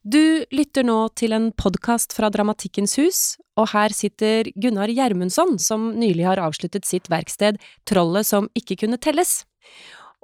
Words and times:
Du 0.00 0.46
lytter 0.48 0.86
nå 0.88 1.10
til 1.12 1.34
en 1.36 1.50
podkast 1.52 2.14
fra 2.16 2.30
Dramatikkens 2.32 2.94
hus, 2.96 3.18
og 3.60 3.66
her 3.74 3.92
sitter 3.92 4.48
Gunnar 4.56 4.88
Gjermundsson, 4.88 5.58
som 5.60 5.90
nylig 5.92 6.24
har 6.24 6.40
avsluttet 6.40 6.88
sitt 6.88 7.10
verksted 7.12 7.58
Trollet 7.84 8.24
som 8.24 8.48
ikke 8.56 8.78
kunne 8.80 8.96
telles. 8.96 9.42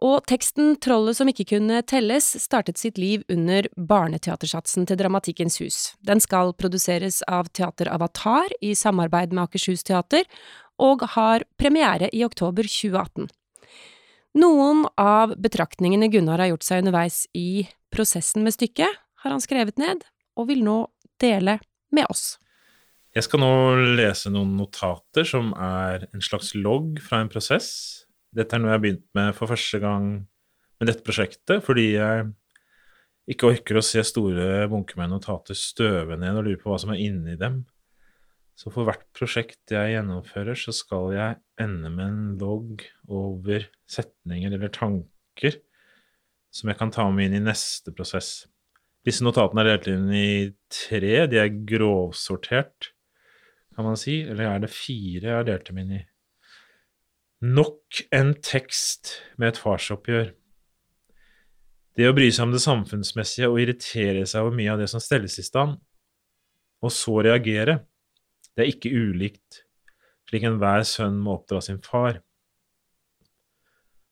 Og 0.01 0.25
teksten 0.33 0.79
Trollet 0.81 1.21
som 1.21 1.29
ikke 1.29 1.45
kunne 1.53 1.83
telles 1.85 2.31
startet 2.41 2.81
sitt 2.81 2.97
liv 2.97 3.21
under 3.29 3.69
barneteatersatsen 3.77 4.89
til 4.89 4.97
Dramatikkens 4.97 5.61
hus. 5.61 5.79
Den 6.01 6.25
skal 6.25 6.57
produseres 6.57 7.21
av 7.29 7.53
Teater 7.53 7.93
Avatar 7.93 8.49
i 8.65 8.73
samarbeid 8.73 9.37
med 9.37 9.45
Akershus 9.45 9.85
Teater, 9.85 10.25
og 10.81 11.05
har 11.21 11.45
premiere 11.61 12.09
i 12.17 12.25
oktober 12.25 12.65
2018. 12.65 13.29
Noen 14.41 14.87
av 14.97 15.37
betraktningene 15.37 16.09
Gunnar 16.09 16.41
har 16.41 16.55
gjort 16.55 16.65
seg 16.65 16.81
underveis 16.81 17.27
i 17.37 17.67
prosessen 17.93 18.45
med 18.45 18.57
stykket, 18.57 19.05
har 19.27 19.35
han 19.35 19.45
skrevet 19.45 19.81
ned, 19.83 20.05
og 20.39 20.49
vil 20.51 20.63
nå 20.65 20.81
dele 21.21 21.59
med 21.95 22.09
oss. 22.13 22.37
Jeg 23.17 23.25
skal 23.25 23.41
nå 23.41 23.53
lese 23.97 24.31
noen 24.33 24.57
notater 24.59 25.25
som 25.25 25.55
er 25.57 26.05
en 26.13 26.25
slags 26.25 26.53
logg 26.55 27.01
fra 27.03 27.23
en 27.23 27.31
prosess. 27.33 27.69
Dette 28.37 28.57
er 28.57 28.61
noe 28.61 28.75
jeg 28.75 28.77
har 28.77 28.83
begynt 28.83 29.07
med 29.17 29.31
for 29.39 29.49
første 29.49 29.81
gang 29.81 30.11
med 30.77 30.91
dette 30.91 31.05
prosjektet, 31.07 31.63
fordi 31.65 31.95
jeg 31.95 32.27
ikke 33.33 33.49
orker 33.55 33.81
å 33.81 33.85
se 33.85 34.03
store 34.07 34.67
bunker 34.71 35.01
med 35.01 35.15
notater 35.15 35.57
støve 35.59 36.19
ned 36.21 36.37
og 36.37 36.45
lure 36.47 36.61
på 36.61 36.71
hva 36.71 36.79
som 36.83 36.93
er 36.93 37.01
inni 37.03 37.39
dem. 37.41 37.65
Så 38.57 38.71
for 38.73 38.89
hvert 38.89 39.05
prosjekt 39.17 39.73
jeg 39.73 39.97
gjennomfører, 39.97 40.57
så 40.57 40.73
skal 40.77 41.11
jeg 41.17 41.41
ende 41.61 41.91
med 41.93 42.07
en 42.07 42.37
logg 42.41 42.85
over 43.09 43.67
setninger 43.91 44.53
eller 44.53 44.73
tanker 44.73 45.59
som 46.55 46.71
jeg 46.71 46.79
kan 46.81 46.93
ta 46.93 47.05
med 47.13 47.29
inn 47.29 47.41
i 47.41 47.47
neste 47.49 47.93
prosess. 47.97 48.47
Disse 49.07 49.23
notatene 49.23 49.63
er 49.63 49.69
delt 49.71 49.89
inn 49.93 50.09
i 50.11 50.29
tre. 50.73 51.27
De 51.31 51.39
er 51.39 51.53
grovsortert, 51.69 52.91
kan 53.77 53.87
man 53.87 53.99
si. 54.01 54.19
Eller 54.27 54.51
er 54.51 54.65
det 54.65 54.73
fire 54.75 55.29
jeg 55.29 55.37
har 55.39 55.47
delt 55.47 55.69
dem 55.71 55.83
inn 55.85 55.93
i? 56.01 56.03
Nok 57.47 58.01
en 58.17 58.33
tekst 58.43 59.21
med 59.39 59.53
et 59.53 59.61
farsoppgjør. 59.63 60.33
Det 61.97 62.09
å 62.09 62.17
bry 62.17 62.27
seg 62.33 62.49
om 62.49 62.53
det 62.53 62.65
samfunnsmessige 62.65 63.49
og 63.49 63.61
irritere 63.63 64.27
seg 64.29 64.45
over 64.45 64.57
mye 64.57 64.73
av 64.75 64.83
det 64.83 64.89
som 64.93 65.01
stelles 65.01 65.39
i 65.41 65.45
stand, 65.47 65.79
og 66.85 66.93
så 66.93 67.23
reagere, 67.25 67.79
det 68.53 68.65
er 68.65 68.73
ikke 68.73 68.93
ulikt 68.93 69.63
slik 70.27 70.47
enhver 70.49 70.85
sønn 70.87 71.19
må 71.23 71.37
oppdra 71.39 71.63
sin 71.63 71.79
far. 71.85 72.21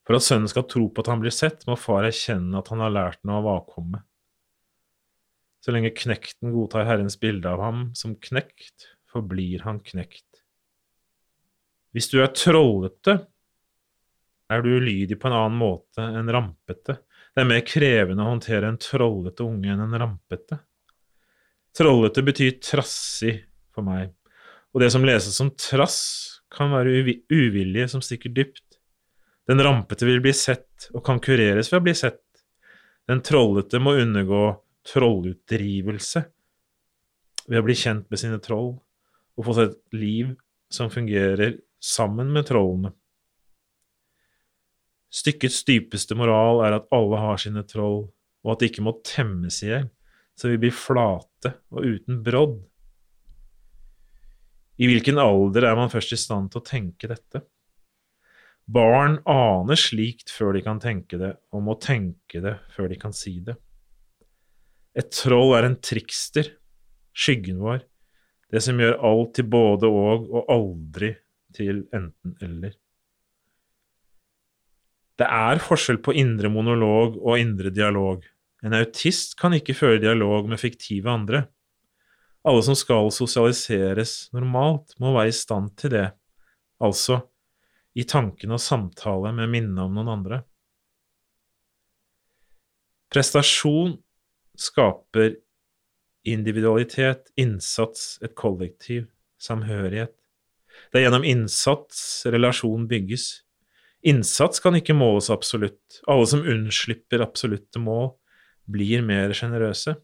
For 0.04 0.18
at 0.18 0.24
sønnen 0.26 0.50
skal 0.50 0.66
tro 0.68 0.86
på 0.92 1.02
at 1.02 1.10
han 1.10 1.22
blir 1.22 1.34
sett, 1.34 1.64
må 1.66 1.76
far 1.80 2.06
erkjenne 2.06 2.60
at 2.60 2.70
han 2.72 2.82
har 2.84 2.92
lært 2.92 3.22
noe 3.24 3.40
av 3.40 3.50
avkommet. 3.56 4.04
Så 5.64 5.72
lenge 5.72 5.94
knekten 5.96 6.52
godtar 6.52 6.84
Herrens 6.84 7.16
bilde 7.20 7.48
av 7.48 7.62
ham 7.64 7.84
som 7.96 8.18
knekt, 8.20 8.90
forblir 9.08 9.62
han 9.64 9.78
knekt. 9.80 10.42
Hvis 11.96 12.10
du 12.12 12.18
er 12.20 12.34
trollete, 12.36 13.14
er 14.52 14.60
du 14.60 14.74
ulydig 14.76 15.16
på 15.16 15.30
en 15.30 15.36
annen 15.38 15.56
måte 15.56 16.04
enn 16.04 16.28
rampete. 16.36 16.98
Det 17.32 17.40
er 17.40 17.48
mer 17.48 17.62
krevende 17.64 18.26
å 18.26 18.34
håndtere 18.34 18.68
en 18.68 18.76
trollete 18.82 19.46
unge 19.46 19.70
enn 19.72 19.80
en 19.86 19.96
rampete. 20.02 20.58
Trollete 21.74 22.26
betyr 22.26 22.58
trassig 22.60 23.32
for 23.72 23.86
meg, 23.86 24.12
og 24.74 24.84
det 24.84 24.90
som 24.92 25.06
leses 25.06 25.38
som 25.40 25.48
trass, 25.56 26.02
kan 26.54 26.70
være 26.70 27.16
uvilje 27.32 27.88
som 27.90 28.04
stikker 28.04 28.30
dypt. 28.30 28.76
Den 29.48 29.64
rampete 29.64 30.06
vil 30.06 30.20
bli 30.22 30.34
sett 30.36 30.90
og 30.92 31.00
kan 31.06 31.18
kureres 31.24 31.72
ved 31.72 31.80
å 31.80 31.86
bli 31.88 31.96
sett. 31.98 32.20
Den 33.08 33.24
trollete 33.24 33.80
må 33.82 33.96
undergå 33.98 34.44
trollutdrivelse 34.88 36.24
ved 37.48 37.60
å 37.60 37.64
bli 37.66 37.76
kjent 37.78 38.10
med 38.10 38.20
sine 38.20 38.40
troll 38.42 38.74
og 39.34 39.46
få 39.46 39.56
seg 39.56 39.70
et 39.72 39.96
liv 39.96 40.34
som 40.72 40.92
fungerer 40.92 41.58
sammen 41.82 42.30
med 42.34 42.48
trollene. 42.48 42.92
Stykkets 45.14 45.62
dypeste 45.68 46.16
moral 46.18 46.64
er 46.66 46.78
at 46.80 46.88
alle 46.94 47.20
har 47.22 47.38
sine 47.38 47.62
troll, 47.68 48.08
og 48.42 48.52
at 48.52 48.62
de 48.62 48.70
ikke 48.70 48.82
må 48.84 48.96
temmes 49.06 49.60
i 49.62 49.68
hjel, 49.70 49.90
så 50.34 50.50
vi 50.50 50.58
blir 50.64 50.74
flate 50.74 51.54
og 51.70 51.86
uten 51.86 52.22
brodd. 52.26 52.56
I 54.82 54.88
hvilken 54.90 55.20
alder 55.22 55.68
er 55.68 55.76
man 55.78 55.92
først 55.92 56.16
i 56.16 56.18
stand 56.18 56.50
til 56.50 56.58
å 56.58 56.66
tenke 56.66 57.10
dette? 57.10 57.44
Barn 58.66 59.20
aner 59.28 59.78
slikt 59.78 60.32
før 60.34 60.56
de 60.56 60.64
kan 60.66 60.80
tenke 60.82 61.20
det, 61.20 61.30
og 61.54 61.62
må 61.62 61.76
tenke 61.78 62.42
det 62.42 62.56
før 62.74 62.90
de 62.90 62.98
kan 62.98 63.14
si 63.14 63.36
det. 63.44 63.54
Et 64.94 65.10
troll 65.10 65.56
er 65.58 65.66
en 65.66 65.76
trikster, 65.82 66.52
skyggen 67.14 67.58
vår, 67.62 67.82
det 68.54 68.62
som 68.62 68.78
gjør 68.78 69.00
alt 69.08 69.34
til 69.34 69.48
både 69.50 69.90
og 69.90 70.28
og 70.30 70.50
aldri 70.54 71.10
til 71.54 71.82
enten-eller. 71.94 72.74
Det 75.18 75.26
er 75.30 75.62
forskjell 75.62 76.00
på 76.02 76.14
indre 76.18 76.50
monolog 76.50 77.18
og 77.20 77.38
indre 77.38 77.70
dialog. 77.74 78.24
En 78.66 78.74
autist 78.74 79.36
kan 79.38 79.54
ikke 79.54 79.76
føre 79.78 80.02
dialog 80.02 80.48
med 80.50 80.58
fiktive 80.58 81.10
andre. 81.10 81.44
Alle 82.44 82.62
som 82.66 82.76
skal 82.76 83.10
sosialiseres 83.14 84.28
normalt, 84.34 84.96
må 85.00 85.14
være 85.14 85.30
i 85.30 85.36
stand 85.36 85.70
til 85.80 85.94
det, 85.94 86.08
altså 86.82 87.20
i 87.94 88.04
tankene 88.10 88.56
og 88.56 88.62
samtale 88.62 89.30
med 89.36 89.52
minnet 89.52 89.84
om 89.84 89.94
noen 89.94 90.10
andre. 90.16 90.40
Prestasjon 93.14 93.94
skaper 94.58 95.36
individualitet, 96.24 97.30
innsats, 97.36 98.18
et 98.24 98.34
kollektiv, 98.38 99.08
samhørighet. 99.40 100.14
Det 100.90 101.00
er 101.00 101.06
gjennom 101.06 101.26
innsats 101.28 102.24
relasjon 102.32 102.86
bygges. 102.90 103.44
Innsats 104.04 104.60
kan 104.60 104.76
ikke 104.78 104.96
måles 104.96 105.30
absolutt. 105.32 106.00
Alle 106.10 106.26
som 106.28 106.44
unnslipper 106.44 107.24
absolutte 107.24 107.80
mål, 107.82 108.12
blir 108.64 109.04
mer 109.04 109.32
sjenerøse. 109.36 109.96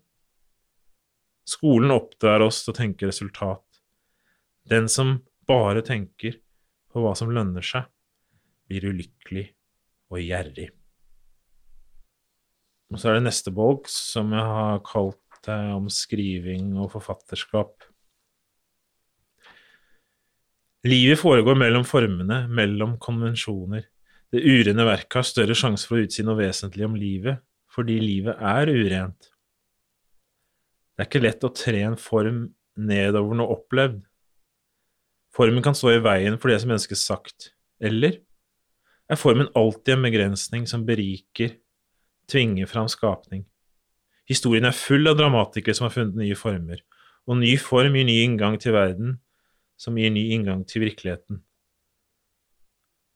Skolen 1.49 1.93
oppdrar 1.95 2.45
oss 2.45 2.63
til 2.65 2.75
å 2.75 2.77
tenke 2.77 3.09
resultat. 3.09 3.65
Den 4.69 4.89
som 4.93 5.19
bare 5.49 5.83
tenker 5.83 6.37
på 6.93 7.03
hva 7.03 7.15
som 7.19 7.33
lønner 7.33 7.65
seg, 7.65 7.89
blir 8.69 8.87
ulykkelig 8.93 9.49
og 10.13 10.21
gjerrig. 10.23 10.69
Og 12.91 12.99
så 12.99 13.11
er 13.11 13.19
det 13.19 13.29
neste 13.29 13.53
bolk, 13.55 13.87
som 13.91 14.33
jeg 14.35 14.43
har 14.43 14.83
kalt 14.87 15.49
eh, 15.51 15.71
om 15.77 15.87
skriving 15.93 16.75
og 16.81 16.91
forfatterskap. 16.97 17.87
Livet 20.89 21.21
foregår 21.21 21.59
mellom 21.61 21.85
formene, 21.85 22.47
mellom 22.49 22.97
konvensjoner. 23.03 23.85
Det 24.33 24.43
urene 24.43 24.87
verket 24.87 25.21
har 25.21 25.29
større 25.29 25.57
sjanse 25.59 25.87
for 25.87 25.99
å 25.99 26.07
utsi 26.07 26.25
noe 26.25 26.39
vesentlig 26.39 26.87
om 26.87 26.97
livet, 26.99 27.43
fordi 27.71 27.99
livet 28.01 28.41
er 28.41 28.71
urent. 28.73 29.31
Det 30.95 31.05
er 31.05 31.11
ikke 31.11 31.23
lett 31.23 31.47
å 31.47 31.53
tre 31.55 31.85
en 31.85 31.99
form 32.01 32.43
nedover 32.81 33.37
noe 33.39 33.55
opplevd. 33.55 34.03
Formen 35.37 35.63
kan 35.63 35.77
stå 35.79 35.95
i 35.95 36.03
veien 36.03 36.41
for 36.41 36.51
det 36.51 36.59
som 36.63 36.73
mennesket 36.73 36.99
sagt, 36.99 37.53
eller 37.79 38.19
er 39.11 39.19
formen 39.19 39.51
alltid 39.59 39.95
en 39.95 40.07
begrensning 40.07 40.67
som 40.71 40.87
beriker 40.87 41.55
tvinger 42.31 42.69
fram 42.71 42.89
skapning. 42.91 43.45
Historien 44.31 44.69
er 44.69 44.77
full 44.77 45.11
av 45.11 45.19
dramatikere 45.19 45.75
som 45.77 45.89
har 45.89 45.95
funnet 45.95 46.19
nye 46.21 46.39
former, 46.39 46.83
og 47.27 47.41
ny 47.41 47.57
form 47.61 47.99
gir 47.99 48.07
ny 48.07 48.21
inngang 48.25 48.59
til 48.63 48.77
verden, 48.77 49.17
som 49.81 49.99
gir 49.99 50.13
ny 50.15 50.29
inngang 50.37 50.63
til 50.69 50.85
virkeligheten. 50.85 51.43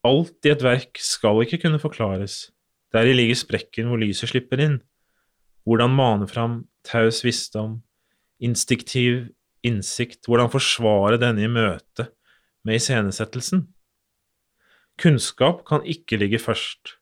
Alt 0.05 0.45
i 0.45 0.53
et 0.53 0.65
verk 0.65 1.01
skal 1.01 1.41
ikke 1.45 1.63
kunne 1.63 1.81
forklares, 1.81 2.51
deri 2.93 3.15
ligger 3.17 3.39
sprekken 3.41 3.89
hvor 3.89 4.03
lyset 4.03 4.33
slipper 4.33 4.61
inn, 4.61 4.81
hvordan 5.65 5.95
mane 5.97 6.29
fram 6.29 6.65
taus 6.85 7.23
visdom, 7.25 7.79
instinktiv 8.45 9.31
innsikt, 9.65 10.27
hvordan 10.29 10.53
forsvare 10.53 11.19
denne 11.21 11.47
i 11.47 11.51
møte 11.51 12.11
med 12.65 12.79
iscenesettelsen. 12.81 13.65
Kunnskap 15.01 15.65
kan 15.67 15.87
ikke 15.89 16.19
ligge 16.21 16.39
først, 16.43 16.99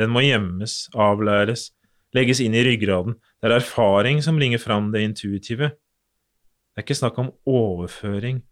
den 0.00 0.12
må 0.12 0.22
gjemmes, 0.24 0.86
avlæres, 0.96 1.70
legges 2.16 2.40
inn 2.44 2.56
i 2.56 2.64
ryggraden. 2.64 3.16
Det 3.40 3.48
er 3.48 3.58
erfaring 3.58 4.22
som 4.24 4.38
bringer 4.38 4.60
fram 4.62 4.90
det 4.92 5.04
intuitive. 5.04 5.72
Det 5.72 6.80
er 6.80 6.86
ikke 6.86 6.98
snakk 6.98 7.18
om 7.20 7.32
overføring 7.48 8.42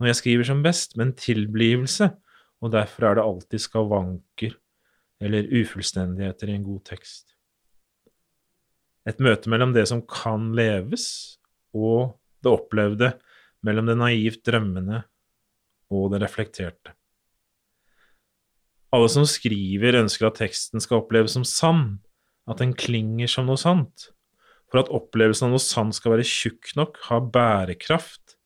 når 0.00 0.10
jeg 0.10 0.18
skriver 0.20 0.48
som 0.48 0.62
best, 0.64 0.96
men 0.96 1.12
tilblivelse, 1.16 2.08
og 2.60 2.72
derfor 2.72 3.06
er 3.06 3.18
det 3.18 3.24
alltid 3.24 3.62
skavanker 3.62 4.56
eller 5.20 5.50
ufullstendigheter 5.60 6.48
i 6.48 6.56
en 6.56 6.64
god 6.64 6.80
tekst. 6.88 7.34
Et 9.08 9.20
møte 9.20 9.50
mellom 9.52 9.74
det 9.76 9.86
som 9.88 10.00
kan 10.08 10.50
leves, 10.56 11.04
og 11.76 12.16
det 12.40 12.52
opplevde, 12.52 13.12
mellom 13.64 13.88
det 13.88 13.98
naivt 14.00 14.40
drømmende 14.48 15.02
og 15.92 16.12
det 16.14 16.22
reflekterte. 16.22 16.94
Alle 18.90 19.10
som 19.12 19.26
skriver, 19.28 19.98
ønsker 20.00 20.26
at 20.26 20.40
teksten 20.40 20.82
skal 20.82 21.04
oppleves 21.04 21.36
som 21.36 21.46
sann, 21.46 22.00
at 22.50 22.58
den 22.58 22.72
klinger 22.74 23.30
som 23.30 23.46
noe 23.46 23.60
sant. 23.60 24.10
For 24.70 24.82
at 24.82 24.90
opplevelsen 24.94 25.48
av 25.48 25.54
noe 25.54 25.62
sant 25.62 25.94
skal 25.94 26.16
være 26.16 26.26
tjukk 26.26 26.72
nok, 26.78 26.98
ha 27.08 27.20
bærekraft, 27.22 28.36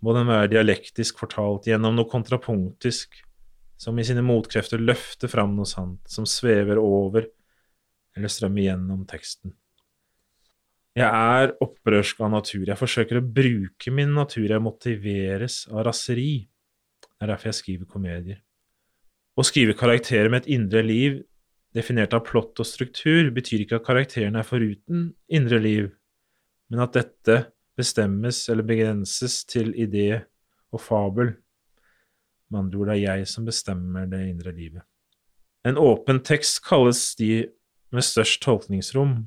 må 0.00 0.14
den 0.16 0.28
være 0.30 0.54
dialektisk 0.54 1.20
fortalt 1.20 1.68
gjennom 1.68 1.96
noe 1.96 2.08
kontrapunktisk, 2.08 3.20
som 3.80 3.96
i 4.00 4.04
sine 4.04 4.24
motkrefter 4.24 4.80
løfter 4.80 5.28
fram 5.32 5.54
noe 5.56 5.68
sant, 5.68 6.00
som 6.08 6.28
svever 6.28 6.80
over 6.80 7.28
eller 8.16 8.32
strømmer 8.32 8.64
gjennom 8.64 9.04
teksten. 9.08 9.54
Jeg 10.96 11.06
er 11.06 11.52
opprørsk 11.62 12.20
av 12.24 12.32
natur. 12.32 12.64
Jeg 12.66 12.80
forsøker 12.80 13.20
å 13.20 13.24
bruke 13.24 13.92
min 13.94 14.10
natur. 14.16 14.48
Jeg 14.50 14.64
motiveres 14.64 15.62
av 15.70 15.84
raseri. 15.86 16.48
Det 17.04 17.22
er 17.22 17.30
derfor 17.30 17.52
jeg 17.52 17.58
skriver 17.60 17.88
komedier. 17.88 18.40
Å 19.40 19.44
skrive 19.46 19.72
karakterer 19.72 20.28
med 20.28 20.42
et 20.42 20.50
indre 20.58 20.82
liv 20.84 21.22
definert 21.72 22.12
av 22.12 22.26
plott 22.26 22.60
og 22.60 22.66
struktur 22.68 23.30
betyr 23.32 23.62
ikke 23.64 23.78
at 23.78 23.86
karakterene 23.86 24.42
er 24.42 24.44
foruten 24.44 25.06
indre 25.32 25.60
liv, 25.62 25.86
men 26.68 26.82
at 26.84 26.98
dette 26.98 27.36
bestemmes 27.78 28.42
eller 28.52 28.66
begrenses 28.68 29.38
til 29.48 29.70
idé 29.80 30.26
og 30.74 30.82
fabel. 30.84 31.32
Med 32.50 32.66
andre 32.66 32.80
ord, 32.82 32.90
det 32.90 32.96
er 32.98 33.04
jeg 33.06 33.30
som 33.30 33.46
bestemmer 33.46 34.10
det 34.10 34.20
indre 34.26 34.52
livet. 34.52 34.84
En 35.64 35.78
åpen 35.80 36.20
tekst 36.26 36.60
kalles 36.66 37.14
de 37.16 37.46
med 37.94 38.04
størst 38.04 38.42
tolkningsrom, 38.44 39.22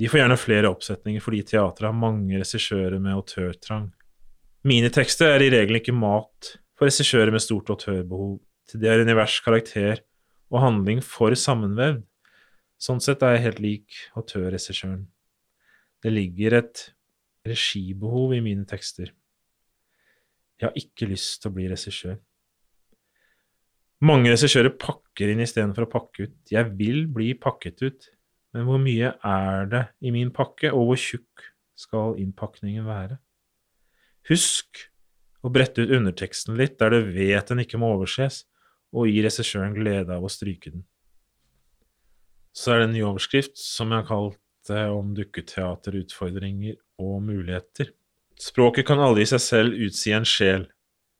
de 0.00 0.08
får 0.08 0.22
gjerne 0.22 0.36
flere 0.40 0.68
oppsetninger 0.72 1.20
fordi 1.20 1.42
teatret 1.50 1.90
har 1.90 1.96
mange 1.96 2.38
regissører 2.40 3.02
med 3.02 3.18
autørtrang. 3.18 3.90
Mine 4.64 4.88
tekster 4.92 5.34
er 5.34 5.42
i 5.44 5.50
regelen 5.52 5.80
ikke 5.80 5.96
mat 5.96 6.54
for 6.78 6.88
regissører 6.88 7.32
med 7.34 7.42
stort 7.44 7.68
autørbehov. 7.74 8.38
Det 8.74 8.88
er 8.90 9.02
univers, 9.02 9.40
karakter 9.42 10.02
og 10.50 10.62
handling 10.62 11.00
for 11.04 11.34
sammenvevd. 11.38 12.04
Sånn 12.80 13.02
sett 13.04 13.22
er 13.26 13.36
jeg 13.36 13.44
helt 13.44 13.60
lik 13.60 13.96
autørregissøren. 14.16 15.04
Det 16.00 16.12
ligger 16.12 16.56
et 16.62 16.84
regibehov 17.46 18.32
i 18.36 18.40
mine 18.44 18.64
tekster. 18.68 19.12
Jeg 20.60 20.68
har 20.68 20.76
ikke 20.76 21.08
lyst 21.10 21.42
til 21.42 21.50
å 21.50 21.56
bli 21.56 21.68
regissør. 21.72 22.18
Mange 24.04 24.32
regissører 24.32 24.72
pakker 24.80 25.32
inn 25.32 25.42
istedenfor 25.44 25.84
å 25.84 25.92
pakke 25.92 26.28
ut. 26.28 26.36
Jeg 26.52 26.72
vil 26.76 27.04
bli 27.12 27.34
pakket 27.36 27.84
ut. 27.84 28.08
Men 28.56 28.66
hvor 28.66 28.80
mye 28.82 29.12
er 29.14 29.68
det 29.70 29.82
i 30.02 30.12
min 30.14 30.32
pakke, 30.34 30.72
og 30.72 30.88
hvor 30.88 31.00
tjukk 31.00 31.44
skal 31.78 32.16
innpakningen 32.20 32.88
være? 32.88 33.20
Husk 34.30 34.86
å 35.44 35.52
brette 35.52 35.84
ut 35.84 35.92
underteksten 35.96 36.56
litt 36.58 36.78
der 36.80 36.92
du 36.92 37.12
vet 37.14 37.52
den 37.52 37.62
ikke 37.62 37.78
må 37.80 37.92
overses, 37.94 38.42
og 38.94 39.10
gi 39.10 39.22
regissøren 39.24 39.76
glede 39.76 40.14
av 40.14 40.24
å 40.24 40.32
stryke 40.32 40.72
den. 40.72 40.84
Så 42.56 42.72
er 42.72 42.80
det 42.80 42.88
en 42.88 42.96
ny 42.96 43.04
overskrift 43.06 43.58
som 43.60 43.92
jeg 43.92 44.02
har 44.02 44.08
kalt 44.08 44.40
det 44.68 44.82
om 44.92 45.14
dukketeaterutfordringer 45.16 46.76
og 47.00 47.22
muligheter. 47.24 47.92
Språket 48.40 48.86
kan 48.88 49.00
aldri 49.02 49.24
i 49.24 49.30
seg 49.30 49.42
selv 49.44 49.78
utsi 49.86 50.12
en 50.16 50.26
sjel, 50.26 50.66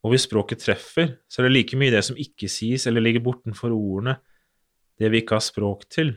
og 0.01 0.15
hvis 0.15 0.27
språket 0.27 0.63
treffer, 0.65 1.15
så 1.29 1.41
er 1.41 1.49
det 1.49 1.55
like 1.55 1.79
mye 1.79 1.93
det 1.93 2.03
som 2.07 2.19
ikke 2.19 2.49
sies 2.51 2.87
eller 2.89 3.05
ligger 3.05 3.25
bortenfor 3.25 3.73
ordene, 3.77 4.17
det 5.01 5.11
vi 5.13 5.23
ikke 5.23 5.39
har 5.39 5.45
språk 5.45 5.87
til, 5.93 6.15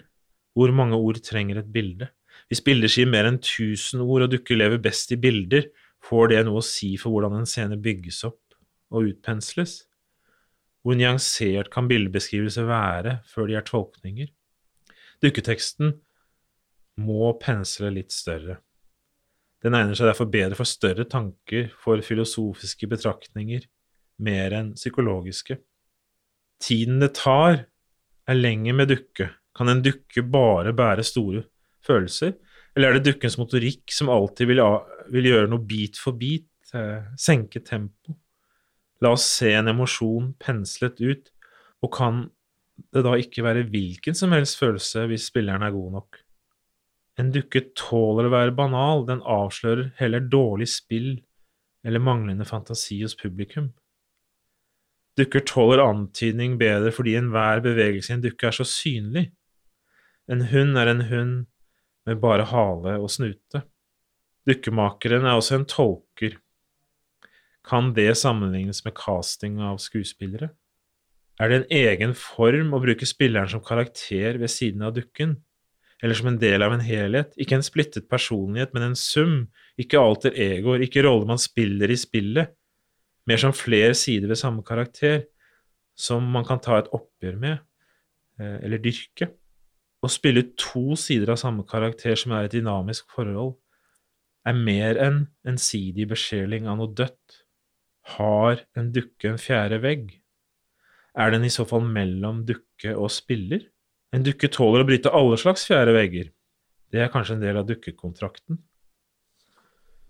hvor 0.55 0.71
mange 0.75 0.97
ord 0.99 1.19
trenger 1.23 1.61
et 1.61 1.71
bilde? 1.73 2.09
Hvis 2.49 2.63
bilder 2.65 2.91
sier 2.91 3.09
mer 3.09 3.27
enn 3.29 3.39
tusen 3.43 4.03
ord, 4.03 4.25
og 4.25 4.33
dukker 4.33 4.57
lever 4.59 4.81
best 4.81 5.11
i 5.15 5.19
bilder, 5.19 5.69
får 6.03 6.33
det 6.33 6.43
noe 6.47 6.61
å 6.61 6.65
si 6.65 6.93
for 6.99 7.13
hvordan 7.13 7.39
en 7.39 7.49
scene 7.49 7.79
bygges 7.79 8.23
opp 8.27 8.57
og 8.93 9.09
utpensles? 9.09 9.83
Hvor 10.83 10.97
nyansert 10.99 11.69
kan 11.71 11.87
bildebeskrivelser 11.87 12.67
være 12.67 13.17
før 13.29 13.47
de 13.49 13.57
er 13.59 13.67
tolkninger? 13.67 14.31
Dukketeksten 15.23 15.93
må 17.03 17.31
pensle 17.41 17.93
litt 17.95 18.11
større. 18.11 18.59
Den 19.63 19.77
egner 19.77 19.95
seg 19.95 20.09
derfor 20.09 20.27
bedre 20.27 20.57
for 20.59 20.67
større 20.67 21.05
tanker, 21.07 21.69
for 21.79 22.03
filosofiske 22.03 22.89
betraktninger, 22.91 23.63
mer 24.19 24.57
enn 24.57 24.73
psykologiske. 24.75 25.61
Tiden 26.63 26.99
det 26.99 27.13
tar, 27.15 27.63
er 28.27 28.39
lenger 28.39 28.75
med 28.75 28.91
dukke 28.91 29.29
kan 29.55 29.69
en 29.69 29.83
dukke 29.85 30.23
bare 30.25 30.73
bære 30.75 31.05
store 31.05 31.43
følelser, 31.85 32.33
eller 32.73 32.89
er 32.89 32.97
det 32.97 33.11
dukkens 33.11 33.37
motorikk 33.37 33.93
som 33.93 34.09
alltid 34.09 34.49
vil, 34.49 34.61
vil 35.13 35.29
gjøre 35.29 35.49
noe 35.51 35.65
bit 35.67 35.99
for 36.01 36.17
bit, 36.17 36.49
eh, 36.73 37.05
senke 37.19 37.61
tempo? 37.65 38.17
La 39.03 39.13
oss 39.17 39.25
se 39.27 39.51
en 39.51 39.71
emosjon 39.71 40.31
penslet 40.39 41.01
ut, 41.03 41.29
og 41.83 41.91
kan 41.95 42.23
det 42.95 43.03
da 43.05 43.17
ikke 43.19 43.43
være 43.45 43.67
hvilken 43.69 44.15
som 44.17 44.33
helst 44.33 44.57
følelse 44.61 45.05
hvis 45.09 45.27
spilleren 45.29 45.65
er 45.65 45.75
god 45.75 45.91
nok? 45.97 46.19
En 47.19 47.29
dukke 47.33 47.67
tåler 47.77 48.29
å 48.29 48.33
være 48.33 48.55
banal, 48.57 49.03
den 49.05 49.21
avslører 49.21 49.91
heller 49.99 50.23
dårlig 50.23 50.69
spill 50.71 51.11
eller 51.85 52.01
manglende 52.01 52.47
fantasi 52.47 53.01
hos 53.03 53.15
publikum. 53.19 53.69
Dukker 55.19 55.43
tåler 55.45 55.83
antydning 55.83 56.55
bedre 56.57 56.89
fordi 56.95 57.17
enhver 57.19 57.61
bevegelse 57.65 58.13
i 58.13 58.15
en 58.15 58.23
dukke 58.23 58.49
er 58.49 58.55
så 58.57 58.65
synlig. 58.65 59.27
En 60.31 60.47
hund 60.49 60.79
er 60.79 60.89
en 60.89 61.05
hund 61.11 61.35
med 62.07 62.21
bare 62.23 62.47
hale 62.49 62.95
og 62.97 63.11
snute. 63.13 63.61
Dukkemakeren 64.49 65.27
er 65.27 65.37
også 65.37 65.59
en 65.59 65.69
tolker. 65.69 66.02
Kan 67.63 67.93
det 67.95 68.11
sammenlignes 68.19 68.83
med 68.85 68.95
casting 68.97 69.61
av 69.63 69.79
skuespillere? 69.79 70.51
Er 71.41 71.49
det 71.49 71.57
en 71.57 71.71
egen 71.73 72.13
form 72.17 72.75
å 72.75 72.81
bruke 72.83 73.07
spilleren 73.09 73.49
som 73.49 73.63
karakter 73.63 74.37
ved 74.41 74.51
siden 74.51 74.83
av 74.85 74.93
dukken? 74.97 75.37
Eller 76.03 76.17
som 76.19 76.27
en 76.29 76.39
del 76.39 76.65
av 76.65 76.75
en 76.75 76.83
helhet? 76.83 77.31
Ikke 77.39 77.55
en 77.55 77.65
splittet 77.65 78.09
personlighet, 78.11 78.73
men 78.75 78.89
en 78.89 78.97
sum, 78.99 79.45
ikke 79.79 80.01
alter 80.01 80.35
egoer, 80.35 80.83
ikke 80.83 81.05
roller 81.05 81.29
man 81.29 81.41
spiller 81.41 81.89
i 81.89 81.97
spillet, 81.97 82.51
mer 83.25 83.39
som 83.39 83.55
flere 83.55 83.95
sider 83.95 84.27
ved 84.27 84.41
samme 84.41 84.65
karakter, 84.67 85.23
som 85.95 86.25
man 86.35 86.45
kan 86.45 86.59
ta 86.59 86.81
et 86.81 86.91
oppgjør 86.91 87.39
med, 87.39 87.63
eh, 88.39 88.59
eller 88.65 88.83
dyrke. 88.83 89.29
Å 90.03 90.11
spille 90.11 90.49
to 90.59 90.97
sider 90.99 91.31
av 91.31 91.39
samme 91.39 91.63
karakter 91.63 92.17
som 92.19 92.33
er 92.35 92.49
et 92.49 92.51
dynamisk 92.51 93.07
forhold, 93.15 93.55
er 94.45 94.53
mer 94.59 94.99
enn 94.99 95.21
ensidig 95.47 96.09
besjeling 96.09 96.67
av 96.67 96.81
noe 96.81 96.91
dødt. 96.91 97.42
Har 98.03 98.65
en 98.77 98.91
dukke 98.93 99.31
en 99.31 99.39
fjerde 99.39 99.79
vegg? 99.83 100.09
Er 101.15 101.31
den 101.31 101.45
i 101.45 101.51
så 101.53 101.65
fall 101.67 101.85
mellom 101.87 102.43
dukke 102.47 102.95
og 102.97 103.11
spiller? 103.13 103.63
En 104.13 104.25
dukke 104.25 104.49
tåler 104.51 104.83
å 104.83 104.87
bryte 104.87 105.13
alle 105.13 105.39
slags 105.41 105.65
fjerde 105.69 105.95
vegger. 105.95 106.29
Det 106.93 107.01
er 107.01 107.11
kanskje 107.13 107.37
en 107.37 107.45
del 107.45 107.57
av 107.57 107.67
dukkekontrakten. 107.69 108.59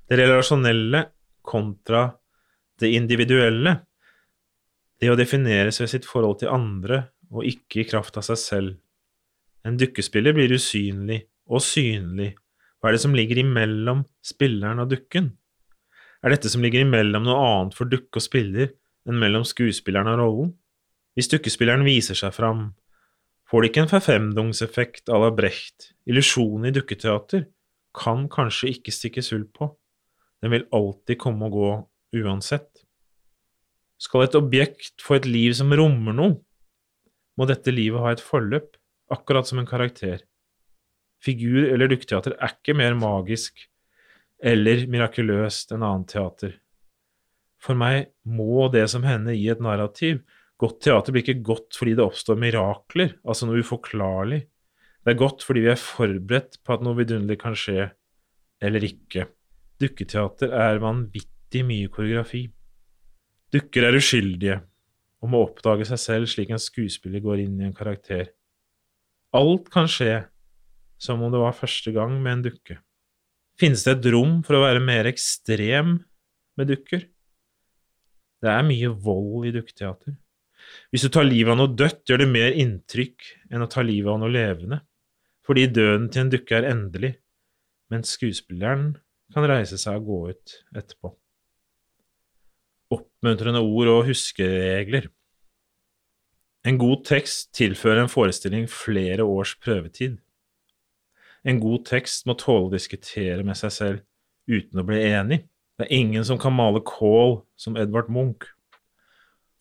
Det 0.09 0.19
relasjonelle 0.19 1.05
kontra 1.45 2.09
det 2.81 2.89
individuelle, 2.97 3.77
det 4.99 5.11
å 5.11 5.19
defineres 5.19 5.79
ved 5.79 5.91
sitt 5.91 6.07
forhold 6.07 6.41
til 6.41 6.51
andre 6.51 7.05
og 7.33 7.47
ikke 7.47 7.83
i 7.83 7.87
kraft 7.87 8.17
av 8.19 8.25
seg 8.27 8.39
selv, 8.39 8.73
en 9.63 9.77
dukkespiller 9.79 10.35
blir 10.35 10.51
usynlig 10.51 11.21
og 11.47 11.63
synlig. 11.63 12.33
Hva 12.79 12.89
er 12.89 12.97
det 12.97 13.03
som 13.05 13.15
ligger 13.15 13.39
imellom 13.39 14.03
spilleren 14.23 14.83
og 14.83 14.91
dukken? 14.91 15.31
Er 16.23 16.31
dette 16.31 16.47
som 16.47 16.63
ligger 16.63 16.85
imellom 16.85 17.25
noe 17.27 17.39
annet 17.43 17.75
for 17.75 17.89
dukke 17.91 18.21
og 18.21 18.23
spiller 18.23 18.71
enn 19.09 19.19
mellom 19.19 19.43
skuespilleren 19.47 20.13
og 20.13 20.21
rollen? 20.21 20.53
Hvis 21.17 21.29
dukkespilleren 21.33 21.83
viser 21.85 22.17
seg 22.17 22.31
fram, 22.33 22.69
får 23.49 23.61
det 23.61 23.69
ikke 23.69 23.83
en 23.83 23.91
forfemdungseffekt 23.91 25.11
à 25.11 25.19
la 25.19 25.33
Brecht, 25.35 25.91
illusjonen 26.09 26.71
i 26.71 26.73
dukketeater 26.73 27.43
kan 27.93 28.25
kanskje 28.31 28.71
ikke 28.73 28.93
stikkes 28.95 29.33
hull 29.35 29.43
på, 29.53 29.67
den 30.41 30.55
vil 30.55 30.65
alltid 30.73 31.19
komme 31.21 31.49
og 31.49 31.59
gå 31.59 32.23
uansett. 32.23 32.71
Skal 34.01 34.25
et 34.25 34.39
objekt 34.39 35.03
få 35.03 35.19
et 35.19 35.27
liv 35.29 35.53
som 35.59 35.71
rommer 35.75 36.15
noe, 36.17 36.39
må 37.37 37.47
dette 37.49 37.73
livet 37.73 38.01
ha 38.01 38.13
et 38.13 38.23
forløp 38.23 38.79
akkurat 39.13 39.47
som 39.49 39.61
en 39.61 39.69
karakter. 39.69 40.23
Figur- 41.23 41.69
eller 41.69 41.91
dukketeater 41.91 42.35
er 42.39 42.55
ikke 42.57 42.75
mer 42.77 42.97
magisk 42.97 43.67
eller 44.43 44.85
mirakuløst 44.91 45.71
en 45.71 45.85
annen 45.85 46.07
teater. 46.09 46.57
For 47.63 47.79
meg 47.79 48.09
må 48.27 48.67
det 48.73 48.83
som 48.91 49.05
hender 49.07 49.37
gi 49.37 49.47
et 49.53 49.61
narrativ. 49.63 50.19
Godt 50.59 50.81
teater 50.83 51.15
blir 51.15 51.23
ikke 51.23 51.45
godt 51.47 51.77
fordi 51.79 51.95
det 51.95 52.03
oppstår 52.03 52.39
mirakler, 52.39 53.15
altså 53.23 53.47
noe 53.47 53.63
uforklarlig. 53.63 54.41
Det 55.03 55.13
er 55.13 55.19
godt 55.19 55.45
fordi 55.47 55.63
vi 55.63 55.71
er 55.71 55.79
forberedt 55.79 56.59
på 56.63 56.75
at 56.75 56.83
noe 56.83 56.99
vidunderlig 56.99 57.39
kan 57.39 57.55
skje, 57.59 57.87
eller 58.63 58.83
ikke. 58.87 59.29
Dukketeater 59.79 60.53
er 60.55 60.83
vanvittig 60.83 61.63
mye 61.67 61.89
koreografi. 61.91 62.45
Dukker 63.53 63.87
er 63.87 63.99
uskyldige 63.99 64.61
og 65.23 65.31
må 65.31 65.43
oppdage 65.45 65.87
seg 65.87 65.99
selv 66.01 66.31
slik 66.31 66.51
en 66.51 66.61
skuespiller 66.61 67.23
går 67.23 67.45
inn 67.45 67.59
i 67.61 67.67
en 67.69 67.75
karakter. 67.75 68.31
Alt 69.35 69.69
kan 69.73 69.87
skje 69.89 70.25
som 71.01 71.23
om 71.23 71.31
det 71.31 71.39
var 71.41 71.55
første 71.55 71.91
gang 71.95 72.19
med 72.19 72.37
en 72.37 72.43
dukke. 72.49 72.77
Finnes 73.63 73.85
det 73.87 73.91
et 73.93 74.07
rom 74.11 74.41
for 74.43 74.57
å 74.57 74.65
være 74.65 74.81
mer 74.83 75.07
ekstrem 75.07 75.93
med 76.59 76.67
dukker? 76.67 77.05
Det 78.43 78.49
er 78.51 78.65
mye 78.67 78.89
vold 79.05 79.45
i 79.47 79.53
dukketeater. 79.55 80.17
Hvis 80.91 81.05
du 81.05 81.09
tar 81.15 81.23
livet 81.23 81.53
av 81.53 81.61
noe 81.61 81.71
dødt, 81.71 82.01
gjør 82.09 82.25
det 82.25 82.27
mer 82.27 82.57
inntrykk 82.59 83.29
enn 83.47 83.63
å 83.63 83.69
ta 83.71 83.85
livet 83.87 84.11
av 84.11 84.19
noe 84.19 84.33
levende, 84.35 84.81
fordi 85.47 85.63
døden 85.71 86.09
til 86.11 86.25
en 86.25 86.33
dukke 86.33 86.57
er 86.57 86.67
endelig, 86.73 87.13
mens 87.93 88.11
skuespilleren 88.17 88.89
kan 89.31 89.47
reise 89.47 89.79
seg 89.79 90.01
og 90.01 90.11
gå 90.11 90.19
ut 90.33 90.57
etterpå. 90.75 91.13
Oppmuntrende 92.99 93.63
ord 93.63 93.93
og 93.93 94.01
huskeregler. 94.11 95.07
En 96.67 96.83
god 96.83 97.07
tekst 97.07 97.53
tilfører 97.55 98.03
en 98.03 98.11
forestilling 98.11 98.67
flere 98.67 99.23
års 99.23 99.55
prøvetid. 99.63 100.19
En 101.43 101.59
god 101.59 101.83
tekst 101.89 102.27
må 102.27 102.37
tåle 102.39 102.69
å 102.69 102.73
diskutere 102.73 103.43
med 103.43 103.59
seg 103.59 103.73
selv 103.75 104.03
uten 104.47 104.79
å 104.79 104.87
bli 104.87 105.01
enig. 105.09 105.43
Det 105.77 105.87
er 105.87 105.95
ingen 105.95 106.25
som 106.27 106.39
kan 106.39 106.55
male 106.55 106.79
kål 106.85 107.41
som 107.59 107.75
Edvard 107.79 108.11
Munch. 108.13 108.47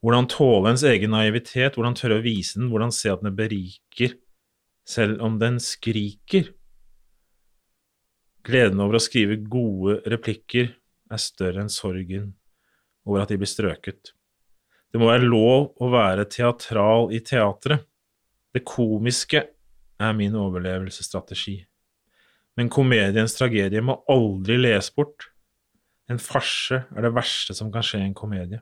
Hvordan 0.02 0.28
tåle 0.30 0.72
ens 0.72 0.84
egen 0.86 1.14
naivitet, 1.14 1.76
hvordan 1.76 1.96
tørre 1.98 2.18
å 2.18 2.24
vise 2.24 2.58
den, 2.58 2.68
hvordan 2.70 2.92
se 2.94 3.10
at 3.10 3.22
den 3.22 3.34
beriker, 3.38 4.16
selv 4.86 5.22
om 5.22 5.38
den 5.38 5.60
skriker. 5.62 6.50
Gleden 8.42 8.82
over 8.82 8.98
å 8.98 9.02
skrive 9.02 9.38
gode 9.38 10.00
replikker 10.10 10.72
er 11.12 11.22
større 11.22 11.62
enn 11.62 11.70
sorgen 11.70 12.32
over 13.06 13.22
at 13.22 13.30
de 13.30 13.38
blir 13.38 13.50
strøket. 13.50 14.12
Det 14.92 15.00
må 15.00 15.08
være 15.08 15.26
lov 15.26 15.70
å 15.80 15.90
være 15.90 16.26
teatral 16.30 17.12
i 17.14 17.22
teatret. 17.24 17.86
Det 18.52 18.66
komiske 18.68 19.46
er 20.02 20.16
min 20.18 20.34
overlevelsesstrategi. 20.36 21.62
Men 22.58 22.68
komediens 22.72 23.34
tragedie 23.38 23.80
må 23.84 24.00
aldri 24.12 24.58
les 24.60 24.90
bort. 24.94 25.30
En 26.10 26.20
farse 26.20 26.82
er 26.84 27.06
det 27.06 27.14
verste 27.16 27.56
som 27.56 27.70
kan 27.72 27.84
skje 27.86 28.02
i 28.02 28.06
en 28.10 28.16
komedie. 28.16 28.60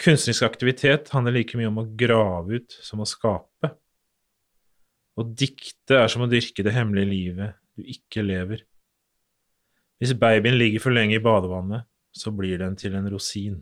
Kunstnerisk 0.00 0.46
aktivitet 0.46 1.10
handler 1.12 1.36
like 1.36 1.58
mye 1.60 1.68
om 1.68 1.82
å 1.82 1.88
grave 2.00 2.62
ut 2.62 2.76
som 2.80 3.02
å 3.02 3.08
skape. 3.08 3.74
Å 5.20 5.26
dikte 5.26 5.98
er 6.00 6.08
som 6.08 6.24
å 6.24 6.30
dyrke 6.30 6.64
det 6.64 6.72
hemmelige 6.72 7.10
livet 7.10 7.58
du 7.76 7.84
ikke 7.84 8.24
lever. 8.24 8.62
Hvis 10.00 10.16
babyen 10.16 10.56
ligger 10.56 10.80
for 10.80 10.96
lenge 10.96 11.18
i 11.18 11.22
badevannet, 11.22 11.84
så 12.16 12.32
blir 12.32 12.62
den 12.62 12.78
til 12.80 12.96
en 12.96 13.10
rosin. 13.12 13.60